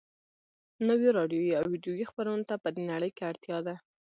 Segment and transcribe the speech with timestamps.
[0.87, 3.75] نویو راډیویي او ويډیویي خپرونو ته په دې نړۍ کې اړتیا ده